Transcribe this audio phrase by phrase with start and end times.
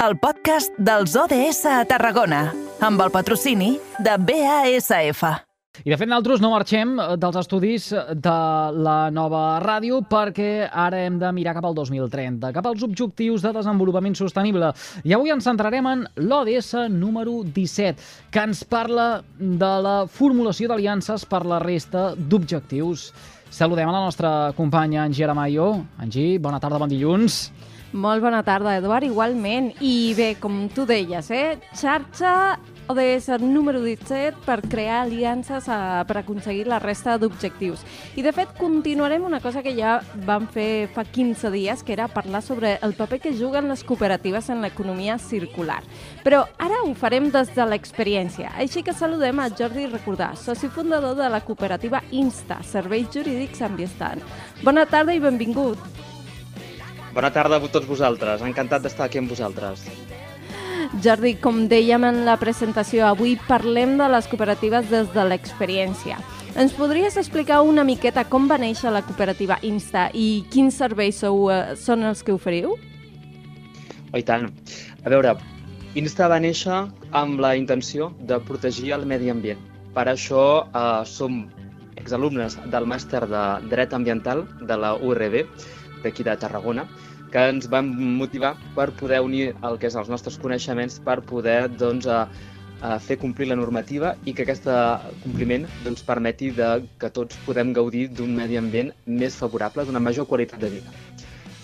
[0.00, 2.46] el podcast dels ODS a Tarragona,
[2.80, 5.20] amb el patrocini de BASF.
[5.84, 8.38] I de fet nosaltres no marxem eh, dels estudis de
[8.80, 13.52] la nova ràdio perquè ara hem de mirar cap al 2030, cap als objectius de
[13.52, 14.72] desenvolupament sostenible.
[15.04, 18.00] I avui ens centrarem en l'ODS número 17,
[18.32, 23.10] que ens parla de la formulació d'aliances per la resta d'objectius.
[23.52, 25.74] Saludem a la nostra companya Angie Aramayo.
[26.00, 27.50] Angie, bona tarda, bon dilluns.
[27.92, 29.72] Molt bona tarda, Eduard, igualment.
[29.82, 31.58] I bé, com tu deies, eh?
[31.74, 32.58] xarxa
[32.90, 37.82] ODS número 17 per crear aliances a, per aconseguir la resta d'objectius.
[38.14, 42.08] I, de fet, continuarem una cosa que ja vam fer fa 15 dies, que era
[42.10, 45.80] parlar sobre el paper que juguen les cooperatives en l'economia circular.
[46.22, 48.54] Però ara ho farem des de l'experiència.
[48.58, 54.22] Així que saludem a Jordi Recordà, soci fundador de la cooperativa Insta, Serveis Jurídics Ambiental.
[54.62, 56.09] Bona tarda i benvingut.
[57.14, 59.82] Bona tarda a tots vosaltres, encantat d'estar aquí amb vosaltres.
[61.02, 66.18] Jordi, com dèiem en la presentació, avui parlem de les cooperatives des de l'experiència.
[66.58, 71.50] Ens podries explicar una miqueta com va néixer la cooperativa Insta i quins serveis sou,
[71.50, 72.74] eh, són els que oferiu?
[74.10, 74.48] Oh, I tant.
[75.04, 75.36] A veure,
[75.94, 79.62] Insta va néixer amb la intenció de protegir el medi ambient.
[79.94, 81.44] Per això eh, som
[81.96, 85.44] exalumnes del màster de Dret Ambiental de la URB,
[86.04, 86.86] d'aquí de Tarragona,
[87.30, 91.68] que ens van motivar per poder unir el que és els nostres coneixements per poder
[91.78, 92.26] doncs, a,
[92.82, 94.66] a fer complir la normativa i que aquest
[95.22, 100.26] compliment doncs, permeti de que tots podem gaudir d'un medi ambient més favorable, d'una major
[100.26, 101.00] qualitat de vida.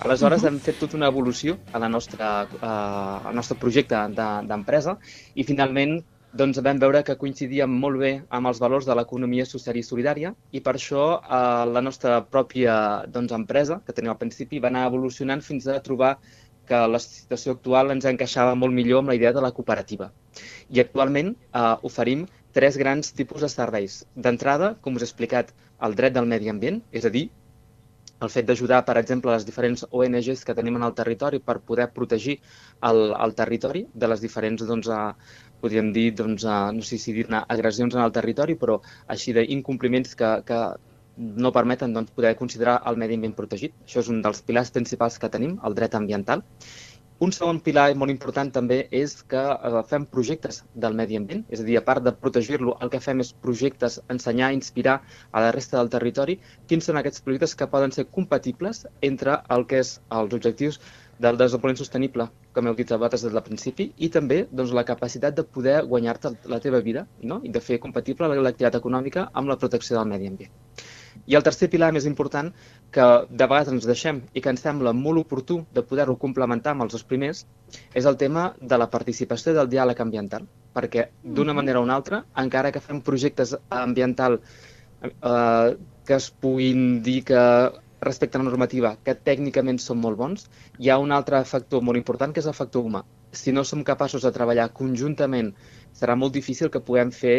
[0.05, 0.53] Aleshores, uh -huh.
[0.53, 3.97] hem fet tota una evolució a la nostra, uh, al nostre projecte
[4.47, 6.05] d'empresa de, i finalment
[6.41, 10.33] doncs vam veure que coincidíem molt bé amb els valors de l'economia social i solidària
[10.59, 12.75] i per això eh, la nostra pròpia
[13.15, 16.17] doncs, empresa, que tenim al principi, va anar evolucionant fins a trobar
[16.67, 20.11] que la situació actual ens encaixava molt millor amb la idea de la cooperativa.
[20.75, 22.27] I actualment eh, oferim
[22.59, 24.03] tres grans tipus de serveis.
[24.29, 25.53] D'entrada, com us he explicat,
[25.87, 27.29] el dret del medi ambient, és a dir,
[28.25, 31.91] el fet d'ajudar, per exemple, les diferents ONGs que tenim en el territori per poder
[31.97, 32.39] protegir
[32.89, 34.89] el, el territori de les diferents doncs,
[35.61, 38.81] podríem dir, doncs, uh, no sé si dir-ne agressions en el territori, però
[39.15, 40.61] així d'incompliments que, que
[41.17, 43.75] no permeten doncs, poder considerar el medi ambient protegit.
[43.87, 46.45] Això és un dels pilars principals que tenim, el dret ambiental.
[47.25, 51.63] Un segon pilar molt important també és que eh, fem projectes del medi ambient, és
[51.63, 54.99] a dir, a part de protegir-lo, el que fem és projectes, ensenyar, inspirar
[55.33, 56.37] a la resta del territori
[56.69, 60.77] quins són aquests projectes que poden ser compatibles entre el que és els objectius
[61.19, 65.37] del desenvolupament sostenible, com heu dit vosaltres des del principi, i també doncs, la capacitat
[65.37, 67.41] de poder guanyar-te la teva vida no?
[67.43, 70.53] i de fer compatible l'activitat econòmica amb la protecció del medi ambient.
[71.25, 72.51] I el tercer pilar més important,
[72.93, 76.85] que de vegades ens deixem i que ens sembla molt oportú de poder-ho complementar amb
[76.85, 77.47] els dos primers,
[77.95, 80.45] és el tema de la participació del diàleg ambiental.
[80.77, 84.43] Perquè, d'una manera o una altra, encara que fem projectes ambiental
[85.03, 87.43] eh, que es puguin dir que
[88.07, 90.47] respecte a la normativa, que tècnicament són molt bons,
[90.79, 93.03] hi ha un altre factor molt important, que és el factor humà.
[93.37, 95.53] Si no som capaços de treballar conjuntament,
[95.93, 97.37] serà molt difícil que puguem fer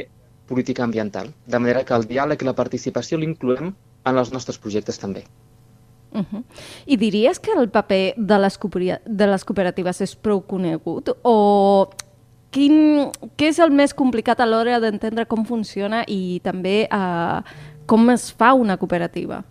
[0.48, 1.34] política ambiental.
[1.46, 3.74] De manera que el diàleg i la participació l'incloem
[4.08, 5.26] en els nostres projectes també.
[6.12, 6.44] Uh -huh.
[6.86, 8.60] I diries que el paper de les,
[9.06, 11.90] de les cooperatives és prou conegut o
[12.50, 17.42] quin, què és el més complicat a l'hora d'entendre com funciona i també uh,
[17.86, 19.44] com es fa una cooperativa?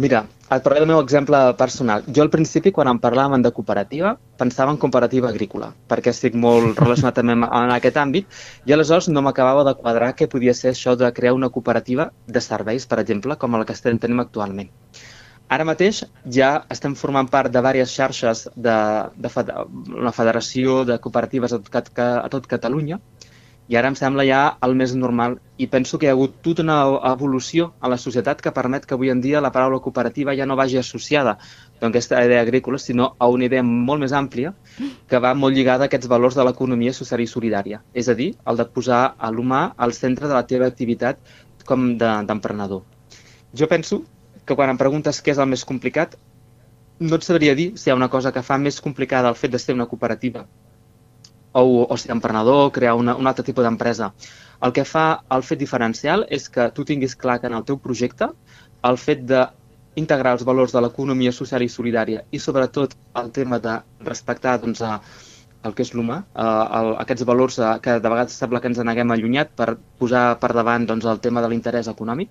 [0.00, 2.04] Mira, et parlaré del meu exemple personal.
[2.16, 6.78] Jo al principi, quan em parlàvem de cooperativa, pensava en cooperativa agrícola, perquè estic molt
[6.84, 10.94] relacionat també en aquest àmbit, i aleshores no m'acabava de quadrar què podia ser això
[10.96, 14.72] de crear una cooperativa de serveis, per exemple, com la que estem tenim actualment.
[15.52, 16.04] Ara mateix
[16.38, 18.78] ja estem formant part de diverses xarxes de,
[19.20, 19.56] de, de
[20.00, 23.02] una federació de cooperatives a tot, a tot Catalunya,
[23.70, 26.64] i ara em sembla ja el més normal i penso que hi ha hagut tota
[26.64, 26.78] una
[27.12, 30.56] evolució a la societat que permet que avui en dia la paraula cooperativa ja no
[30.58, 34.50] vagi associada a aquesta idea agrícola, sinó a una idea molt més àmplia
[35.06, 37.78] que va molt lligada a aquests valors de l'economia social i solidària.
[37.94, 41.22] És a dir, el de posar a l'humà al centre de la teva activitat
[41.64, 42.82] com d'emprenedor.
[42.82, 43.20] De,
[43.62, 44.00] jo penso
[44.44, 46.18] que quan em preguntes què és el més complicat,
[46.98, 49.54] no et sabria dir si hi ha una cosa que fa més complicada el fet
[49.54, 50.48] de ser una cooperativa
[51.52, 54.12] o, o ser emprenedor, crear una, un altre tipus d'empresa.
[54.60, 57.78] El que fa el fet diferencial és que tu tinguis clar que en el teu
[57.80, 58.28] projecte
[58.84, 59.46] el fet de
[60.00, 64.82] integrar els valors de l'economia social i solidària i sobretot el tema de respectar doncs,
[65.60, 66.22] el que és l'humà,
[67.02, 71.04] aquests valors que de vegades sembla que ens n'haguem allunyat per posar per davant doncs,
[71.04, 72.30] el tema de l'interès econòmic,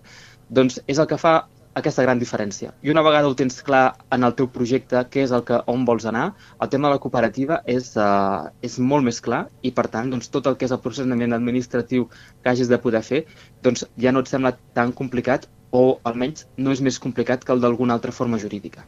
[0.49, 1.35] doncs és el que fa
[1.77, 2.73] aquesta gran diferència.
[2.81, 3.83] I una vegada ho tens clar
[4.15, 6.25] en el teu projecte, què és el que on vols anar,
[6.59, 10.31] el tema de la cooperativa és, uh, és molt més clar i, per tant, doncs,
[10.33, 13.25] tot el que és el procediment administratiu que hagis de poder fer,
[13.65, 17.61] doncs ja no et sembla tan complicat o almenys no és més complicat que el
[17.61, 18.87] d'alguna altra forma jurídica.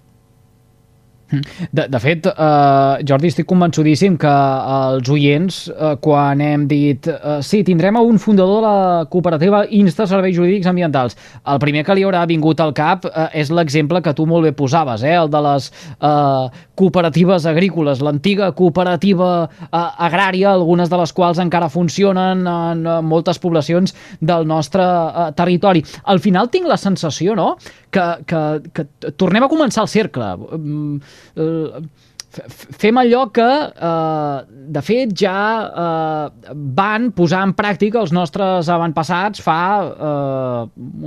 [1.72, 7.38] De, de fet, eh, Jordi, estic convençudíssim que els oients, eh, quan hem dit eh,
[7.46, 11.18] sí, tindrem un fundador de la cooperativa Insta Serveis Jurídics Ambientals,
[11.48, 14.54] el primer que li haurà vingut al cap eh, és l'exemple que tu molt bé
[14.58, 21.14] posaves, eh, el de les eh, cooperatives agrícoles, l'antiga cooperativa eh, agrària, algunes de les
[21.16, 25.86] quals encara funcionen en eh, moltes poblacions del nostre eh, territori.
[26.12, 27.54] Al final tinc la sensació, no?,
[27.92, 28.88] que, que, que
[29.20, 30.32] tornem a començar el cercle.
[30.58, 31.02] Mm,
[31.36, 31.84] eh,
[32.32, 34.38] fem allò que, eh,
[34.72, 35.38] de fet, ja
[35.68, 40.62] eh, van posar en pràctica els nostres avantpassats fa eh,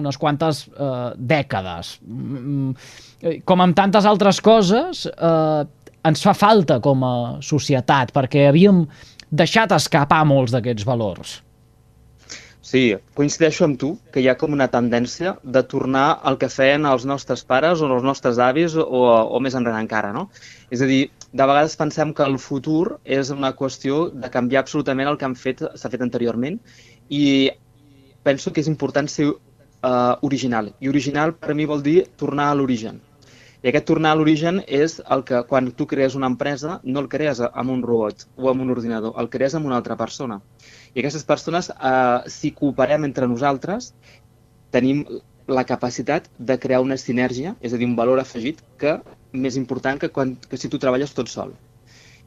[0.04, 1.98] unes quantes eh, dècades.
[2.04, 2.76] Mm,
[3.44, 5.64] com amb tantes altres coses, eh,
[6.04, 8.84] ens fa falta com a societat, perquè havíem
[9.30, 11.40] deixat escapar molts d'aquests valors.
[12.64, 16.86] Sí, coincideixo amb tu que hi ha com una tendència de tornar al que feien
[16.88, 20.30] els nostres pares o els nostres avis o, o més enrere encara, no?
[20.72, 25.12] És a dir, de vegades pensem que el futur és una qüestió de canviar absolutament
[25.12, 26.56] el que fet s'ha fet anteriorment
[27.10, 27.24] i
[28.24, 29.28] penso que és important ser
[29.84, 30.72] uh, original.
[30.80, 33.00] I original per mi vol dir tornar a l'origen.
[33.64, 37.08] I aquest tornar a l'origen és el que quan tu crees una empresa no el
[37.12, 40.40] crees amb un robot o amb un ordinador, el crees amb una altra persona.
[40.92, 43.94] I aquestes persones, eh, si cooperem entre nosaltres,
[44.70, 45.06] tenim
[45.46, 48.98] la capacitat de crear una sinergia, és a dir, un valor afegit que
[49.32, 51.56] més important que, quan, que si tu treballes tot sol.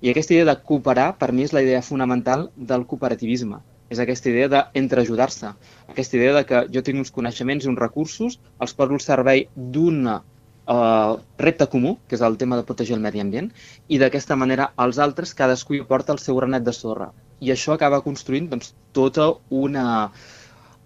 [0.02, 3.62] I aquesta idea de cooperar, per mi, és la idea fonamental del cooperativisme.
[3.90, 5.54] És aquesta idea d'entreajudar-se.
[5.88, 9.46] Aquesta idea de que jo tinc uns coneixements i uns recursos, els poso al servei
[9.56, 13.54] d'un uh, repte comú, que és el tema de protegir el medi ambient,
[13.88, 17.76] i d'aquesta manera els altres, cadascú hi porta el seu granet de sorra i això
[17.76, 20.12] acaba construint doncs, tota una,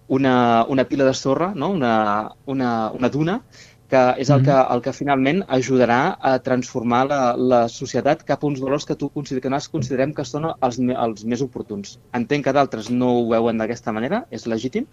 [0.08, 0.34] una,
[0.68, 1.70] una pila de sorra, no?
[1.70, 1.94] una,
[2.46, 3.40] una, una duna,
[3.92, 6.00] que és el que, el que finalment ajudarà
[6.30, 10.24] a transformar la, la societat cap a uns valors que tu que nosaltres considerem que
[10.24, 11.98] són els, els més oportuns.
[12.16, 14.86] Entenc que d'altres no ho veuen d'aquesta manera, és legítim,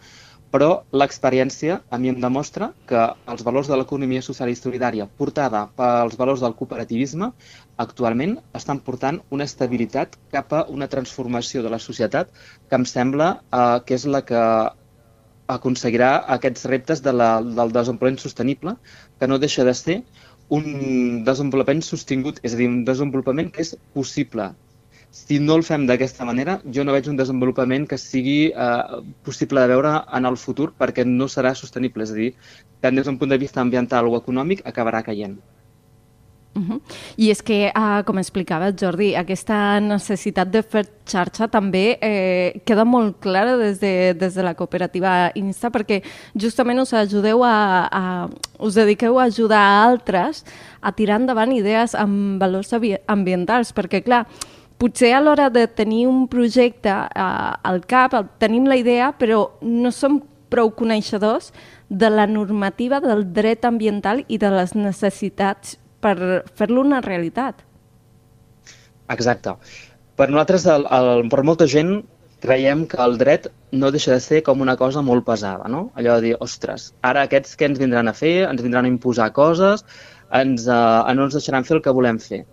[0.51, 5.67] però l'experiència a mi em demostra que els valors de l'economia social i solidària portada
[5.77, 7.31] pels valors del cooperativisme
[7.85, 12.33] actualment estan portant una estabilitat cap a una transformació de la societat
[12.67, 14.43] que em sembla eh, que és la que
[15.55, 18.75] aconseguirà aquests reptes de la, del desenvolupament sostenible,
[19.19, 19.99] que no deixa de ser
[20.57, 20.65] un
[21.25, 24.49] desenvolupament sostingut, és a dir, un desenvolupament que és possible,
[25.11, 29.61] si no el fem d'aquesta manera, jo no veig un desenvolupament que sigui eh, possible
[29.63, 32.05] de veure en el futur perquè no serà sostenible.
[32.05, 32.33] És a dir,
[32.85, 35.39] tant des d'un punt de vista ambiental o econòmic, acabarà caient.
[36.59, 36.79] Uh -huh.
[37.17, 42.83] I és que, uh, com explicava Jordi, aquesta necessitat de fer xarxa també eh, queda
[42.85, 46.03] molt clara des de, des de la cooperativa Insta perquè
[46.35, 48.29] justament us ajudeu a, a,
[48.59, 50.45] us dediqueu a ajudar a altres
[50.81, 52.73] a tirar endavant idees amb valors
[53.07, 54.25] ambientals, perquè clar,
[54.77, 59.91] potser a l'hora de tenir un projecte eh, al cap, tenim la idea, però no
[59.91, 61.53] som prou coneixedors
[61.89, 66.15] de la normativa del dret ambiental i de les necessitats per
[66.55, 67.63] fer-lo una realitat.
[69.09, 69.55] Exacte.
[70.19, 71.99] Per nosaltres, el, el, per molta gent,
[72.43, 75.89] creiem que el dret no deixa de ser com una cosa molt pesada, no?
[75.99, 78.35] Allò de dir, ostres, ara aquests què ens vindran a fer?
[78.47, 79.83] Ens vindran a imposar coses?
[80.35, 82.45] Ens, eh, no ens deixaran fer el que volem fer.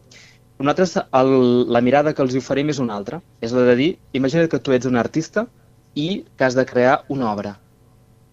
[0.59, 1.33] Nosaltres el,
[1.73, 3.21] la mirada que els oferim és una altra.
[3.45, 5.47] És la de dir, imagina't que tu ets un artista
[5.95, 7.57] i que has de crear una obra.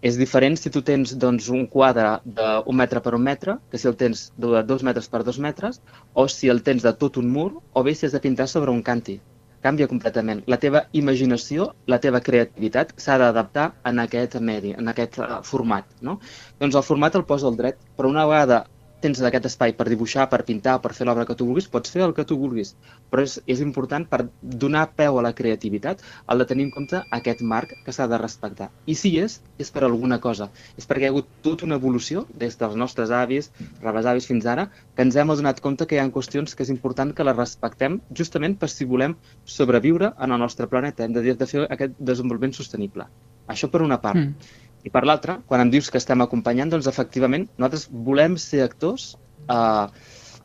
[0.04, 2.08] És diferent si tu tens doncs, un quadre
[2.38, 5.80] d'un metre per un metre, que si el tens de dos metres per dos metres,
[6.12, 8.74] o si el tens de tot un mur, o bé si has de pintar sobre
[8.74, 9.16] un canti.
[9.64, 10.42] Canvia completament.
[10.52, 15.88] La teva imaginació, la teva creativitat s'ha d'adaptar en aquest medi, en aquest uh, format.
[16.04, 16.18] No?
[16.60, 18.66] Doncs el format el posa el dret, però una vegada
[19.04, 22.02] tens aquest espai per dibuixar, per pintar, per fer l'obra que tu vulguis, pots fer
[22.06, 22.72] el que tu vulguis.
[23.12, 24.22] Però és, és important per
[24.64, 26.00] donar peu a la creativitat
[26.32, 28.70] el de tenir en compte aquest marc que s'ha de respectar.
[28.88, 30.48] I si és, és per alguna cosa.
[30.80, 33.50] És perquè hi ha hagut tota una evolució des dels nostres avis,
[33.84, 37.12] rebesavis fins ara, que ens hem adonat compte que hi ha qüestions que és important
[37.14, 41.04] que les respectem justament per si volem sobreviure en el nostre planeta.
[41.04, 43.08] Hem de, de fer aquest desenvolupament sostenible.
[43.50, 44.16] Això per una part.
[44.16, 44.62] Mm.
[44.84, 49.14] I per l'altra, quan em dius que estem acompanyant, doncs efectivament nosaltres volem ser actors
[49.48, 49.86] eh,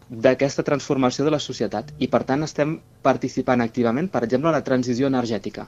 [0.09, 4.65] d'aquesta transformació de la societat i per tant estem participant activament, per exemple, en la
[4.65, 5.67] transició energètica.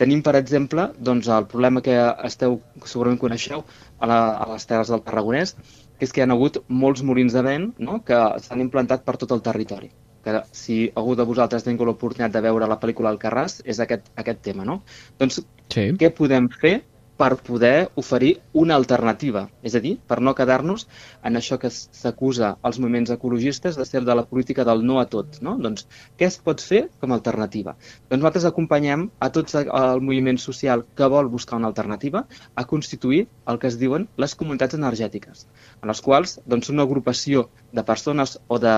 [0.00, 1.94] Tenim, per exemple, doncs, el problema que
[2.26, 3.62] esteu, segurament coneixeu,
[4.00, 5.54] a, la, a les Terres del Tarragonès,
[5.96, 8.02] que és que hi ha hagut molts molins de vent no?
[8.04, 9.92] que s'han implantat per tot el territori
[10.26, 14.40] que si algú de vosaltres tingut l'oportunitat de veure la pel·lícula Alcarràs, és aquest, aquest
[14.42, 14.80] tema, no?
[15.20, 15.38] Doncs
[15.70, 15.84] Sí.
[16.00, 16.80] què podem fer
[17.16, 19.46] per poder oferir una alternativa?
[19.64, 20.86] És a dir, per no quedar-nos
[21.24, 25.06] en això que s'acusa als moviments ecologistes de ser de la política del no a
[25.12, 25.56] tot, no?
[25.62, 25.86] Doncs
[26.18, 27.76] què es pot fer com a alternativa?
[28.10, 33.26] Doncs nosaltres acompanyem a tot el moviment social que vol buscar una alternativa a constituir
[33.46, 35.46] el que es diuen les comunitats energètiques,
[35.82, 38.76] en les quals doncs, una agrupació de persones o de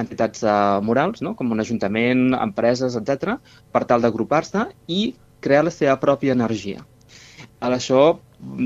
[0.00, 1.34] entitats uh, morals, no?
[1.36, 3.38] com un ajuntament, empreses, etc,
[3.72, 6.84] per tal d'agrupar-se i crear la seva pròpia energia.
[7.60, 8.00] Ara, això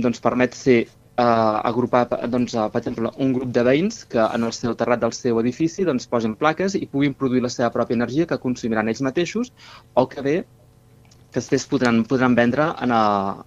[0.05, 4.47] doncs, permet ser uh, agrupar, doncs, uh, per exemple, un grup de veïns que en
[4.49, 7.99] el seu terrat del seu edifici doncs, posin plaques i puguin produir la seva pròpia
[8.01, 9.53] energia que consumiran ells mateixos
[9.95, 10.37] o que bé
[11.31, 13.03] que després podran, podran vendre en a,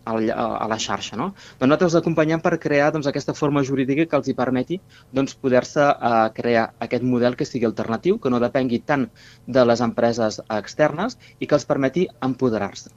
[0.08, 1.18] a, la- a la xarxa.
[1.20, 1.26] No?
[1.60, 4.78] Doncs nosaltres els acompanyem per crear doncs, aquesta forma jurídica que els hi permeti
[5.12, 9.10] doncs, poder-se uh, crear aquest model que sigui alternatiu, que no depengui tant
[9.58, 12.96] de les empreses externes i que els permeti empoderar-se.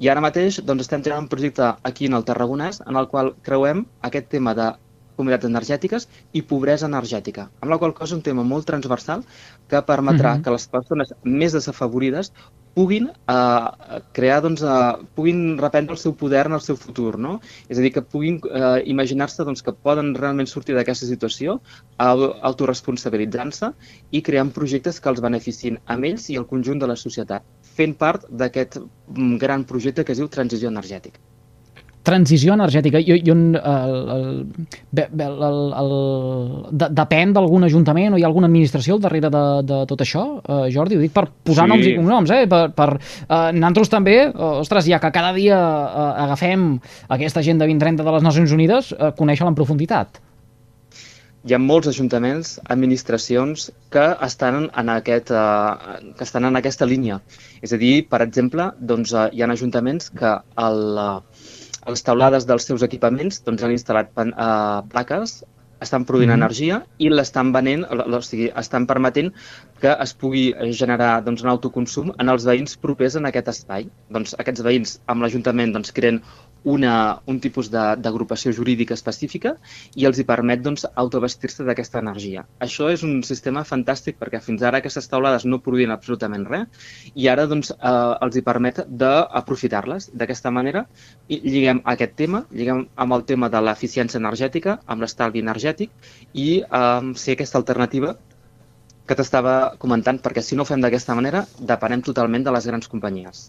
[0.00, 3.34] I ara mateix doncs, estem tenint un projecte aquí en el Tarragonès en el qual
[3.48, 4.70] creuem aquest tema de
[5.18, 9.26] comunitats energètiques i pobresa energètica, amb la qual cosa és un tema molt transversal
[9.68, 10.42] que permetrà Mhm.
[10.44, 12.32] que les persones més desafavorides
[12.74, 17.38] puguin eh, crear, doncs, eh, puguin reprendre el seu poder en el seu futur, no?
[17.68, 21.58] És a dir, que puguin eh, imaginar-se doncs, que poden realment sortir d'aquesta situació
[21.98, 23.72] au- autoresponsabilitzant-se
[24.10, 27.44] i creant projectes que els beneficin a ells i al conjunt de la societat,
[27.76, 31.20] fent part d'aquest mm, gran projecte que es diu Transició Energètica.
[32.02, 32.96] Transició energètica.
[32.96, 34.28] I, i on, el, el,
[34.96, 35.90] el, el, el,
[36.72, 40.22] de, depèn d'algun ajuntament o hi ha alguna administració al darrere de, de tot això,
[40.40, 40.96] uh, Jordi?
[40.96, 41.74] Ho dic per posar Sí.
[41.74, 42.46] noms i cognoms, eh?
[42.48, 46.72] Per, per, uh, nosaltres també, ostres, ja que cada dia uh, agafem
[47.08, 50.22] aquesta agenda 2030 de les Nacions Unides, uh, conèixer-la en profunditat.
[51.48, 57.16] hi ha molts ajuntaments, administracions que estan en, aquest, eh, que estan en aquesta línia.
[57.64, 60.34] És a dir, per exemple, doncs, eh, hi ha ajuntaments que
[60.66, 61.40] el, eh,
[61.84, 65.40] a les taulades dels seus equipaments doncs, han instal·lat pan, eh, plaques,
[65.80, 66.36] estan produint Mhm.
[66.42, 69.32] energia i l'estan venent, o, o sigui, estan permetent
[69.80, 73.88] que es pugui generar doncs, un autoconsum en els veïns propers en aquest espai.
[74.10, 76.20] Doncs aquests veïns amb l'Ajuntament doncs, creen
[76.64, 79.54] una, un tipus d'agrupació jurídica específica
[79.96, 82.44] i els hi permet doncs, autovestir-se d'aquesta energia.
[82.60, 87.28] Això és un sistema fantàstic perquè fins ara aquestes taulades no produïen absolutament res i
[87.32, 90.10] ara doncs, eh, els hi permet d'aprofitar-les.
[90.20, 90.84] D'aquesta manera
[91.28, 95.90] i lliguem aquest tema, lliguem amb el tema de l'eficiència energètica, amb l'estalvi energètic
[96.34, 98.16] i eh, ser aquesta alternativa
[99.10, 102.86] que t'estava comentant, perquè si no ho fem d'aquesta manera, depenem totalment de les grans
[102.92, 103.48] companyies.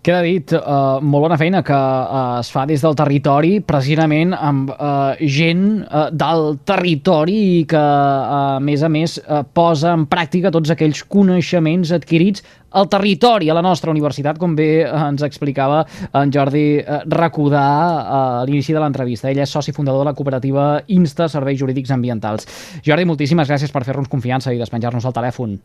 [0.00, 4.70] Queda dit, uh, molt bona feina que uh, es fa des del territori, precisament amb
[4.72, 10.06] uh, gent uh, del territori i que, uh, a més a més, uh, posa en
[10.08, 12.40] pràctica tots aquells coneixements adquirits
[12.80, 15.82] al territori, a la nostra universitat, com bé uh, ens explicava
[16.16, 19.28] en Jordi uh, Recudà uh, a l'inici de l'entrevista.
[19.28, 22.48] Ell és soci fundador de la cooperativa Insta Serveis Jurídics Ambientals.
[22.88, 25.60] Jordi, moltíssimes gràcies per fer-nos confiança i despenjar-nos el telèfon.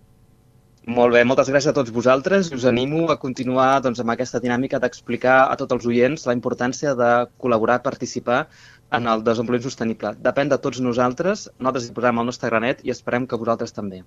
[0.85, 4.37] Molt bé, moltes gràcies a tots vosaltres i us animo a continuar doncs, amb aquesta
[4.43, 7.09] dinàmica d'explicar a tots els oients la importància de
[7.41, 8.43] col·laborar, participar
[8.93, 10.13] en el desenvolupament sostenible.
[10.21, 14.03] Depèn de tots nosaltres, nosaltres hi posarem el nostre granet i esperem que vosaltres també.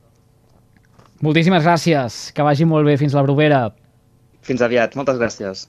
[1.18, 3.64] Moltíssimes gràcies, que vagi molt bé fins la propera.
[4.46, 5.66] Fins aviat, moltes gràcies.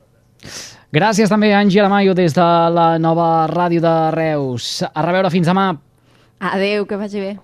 [0.93, 4.83] Gràcies també a Angie Aramayo des de la nova ràdio de Reus.
[4.85, 5.71] A reveure fins demà.
[6.37, 7.39] Adeu, que vagi bé.